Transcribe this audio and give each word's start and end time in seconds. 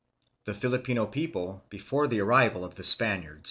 THE 0.45 0.55
FILIPINO 0.55 1.05
PEOPLE 1.05 1.65
BEFORE 1.69 2.07
THE 2.07 2.21
ARRIVAL 2.21 2.65
OF 2.65 2.73
THE 2.73 2.83
SPANIARDS. 2.83 3.39